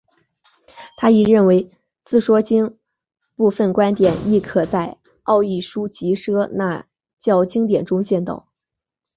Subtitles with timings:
[0.97, 1.69] 他亦认为
[2.03, 2.79] 自说经
[3.35, 6.87] 部份观点亦可在奥义书及耆那
[7.19, 8.47] 教经典中见到。